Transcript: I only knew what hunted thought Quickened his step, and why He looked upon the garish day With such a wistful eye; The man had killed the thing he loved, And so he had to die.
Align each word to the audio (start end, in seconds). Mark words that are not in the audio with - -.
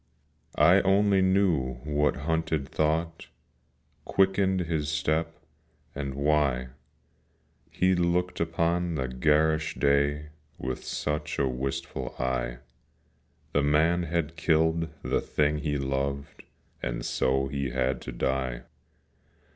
I 0.57 0.81
only 0.81 1.21
knew 1.21 1.75
what 1.83 2.15
hunted 2.25 2.67
thought 2.67 3.27
Quickened 4.03 4.61
his 4.61 4.89
step, 4.89 5.37
and 5.93 6.15
why 6.15 6.69
He 7.69 7.93
looked 7.93 8.39
upon 8.39 8.95
the 8.95 9.07
garish 9.07 9.75
day 9.75 10.29
With 10.57 10.83
such 10.83 11.37
a 11.37 11.47
wistful 11.47 12.15
eye; 12.17 12.57
The 13.53 13.61
man 13.61 14.01
had 14.01 14.35
killed 14.37 14.89
the 15.03 15.21
thing 15.21 15.59
he 15.59 15.77
loved, 15.77 16.45
And 16.81 17.05
so 17.05 17.47
he 17.47 17.69
had 17.69 18.01
to 18.01 18.11
die. 18.11 18.63